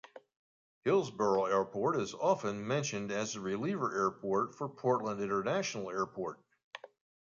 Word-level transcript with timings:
Hillsboro 0.83 1.45
airport 1.45 2.01
is 2.01 2.15
often 2.15 2.67
mentioned 2.67 3.11
as 3.11 3.35
a 3.35 3.39
reliever 3.39 3.93
airport 3.95 4.55
for 4.55 4.67
Portland 4.67 5.21
International 5.21 5.91
Airport. 5.91 6.39